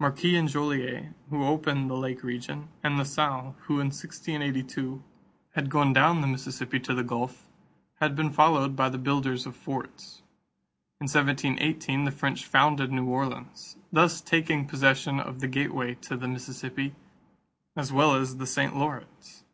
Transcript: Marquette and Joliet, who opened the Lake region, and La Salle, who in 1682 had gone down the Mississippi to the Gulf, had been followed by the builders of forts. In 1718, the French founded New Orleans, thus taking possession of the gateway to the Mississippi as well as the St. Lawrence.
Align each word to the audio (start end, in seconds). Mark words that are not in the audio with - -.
Marquette 0.00 0.32
and 0.32 0.48
Joliet, 0.48 1.12
who 1.28 1.44
opened 1.44 1.90
the 1.90 1.94
Lake 1.94 2.24
region, 2.24 2.70
and 2.82 2.96
La 2.96 3.02
Salle, 3.04 3.54
who 3.64 3.74
in 3.80 3.88
1682 3.88 5.02
had 5.54 5.68
gone 5.68 5.92
down 5.92 6.22
the 6.22 6.26
Mississippi 6.26 6.80
to 6.80 6.94
the 6.94 7.04
Gulf, 7.04 7.46
had 8.00 8.16
been 8.16 8.30
followed 8.32 8.74
by 8.74 8.88
the 8.88 8.96
builders 8.96 9.44
of 9.44 9.54
forts. 9.54 10.22
In 11.02 11.04
1718, 11.04 12.04
the 12.04 12.10
French 12.10 12.46
founded 12.46 12.90
New 12.90 13.04
Orleans, 13.08 13.76
thus 13.92 14.22
taking 14.22 14.64
possession 14.66 15.20
of 15.20 15.40
the 15.40 15.48
gateway 15.48 15.96
to 15.96 16.16
the 16.16 16.28
Mississippi 16.28 16.94
as 17.76 17.92
well 17.92 18.14
as 18.14 18.38
the 18.38 18.46
St. 18.46 18.74
Lawrence. 18.74 19.44